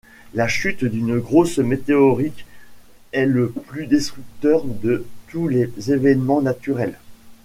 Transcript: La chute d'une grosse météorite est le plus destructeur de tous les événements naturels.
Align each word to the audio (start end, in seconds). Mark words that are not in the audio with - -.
La 0.33 0.47
chute 0.47 0.83
d'une 0.83 1.19
grosse 1.19 1.59
météorite 1.59 2.43
est 3.11 3.27
le 3.27 3.51
plus 3.51 3.85
destructeur 3.85 4.63
de 4.63 5.05
tous 5.27 5.47
les 5.47 5.69
événements 5.91 6.41
naturels. 6.41 6.97